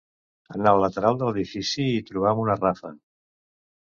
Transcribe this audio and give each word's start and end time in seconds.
En 0.55 0.69
el 0.69 0.79
lateral 0.83 1.19
de 1.21 1.29
l'edifici 1.29 1.85
hi 1.93 2.03
trobam 2.11 2.45
una 2.47 2.57
rafa. 2.63 2.95